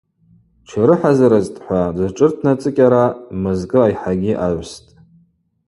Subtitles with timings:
[0.65, 3.05] Тширыхӏазырызтӏхӏва, дызшӏыртнацӏыкӏьара
[3.41, 4.89] мызкӏы айхӏагьи агӏвстӏ.